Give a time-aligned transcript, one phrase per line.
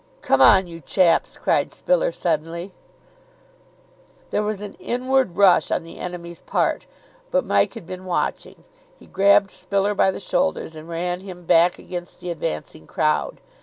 [0.23, 2.71] "Come on, you chaps," cried Spiller suddenly.
[4.31, 6.87] There was an inward rush on the enemy's part,
[7.29, 8.63] but Mike had been watching.
[8.97, 13.41] He grabbed Spiller by the shoulders and ran him back against the advancing crowd.